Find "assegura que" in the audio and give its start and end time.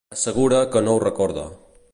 0.13-0.81